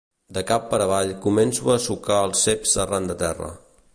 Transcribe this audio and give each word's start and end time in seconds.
De 0.35 0.41
cap 0.51 0.63
per 0.71 0.79
avall, 0.85 1.11
començo 1.25 1.69
a 1.69 1.77
assocar 1.81 2.19
els 2.29 2.43
ceps 2.47 2.75
arran 2.87 3.13
de 3.13 3.21
terra. 3.23 3.55